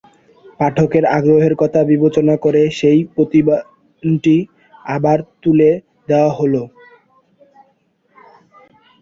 পাঠকের 0.59 1.05
আগ্রহের 1.17 1.53
কথা 1.61 1.79
বিবেচনা 1.91 2.35
করে 2.37 2.61
সেই 2.79 2.99
প্রতিবেদনটি 3.13 4.35
আবারও 4.85 5.25
তুলে 5.43 5.69
দেওয়া 6.07 6.31
হলো। 6.39 6.61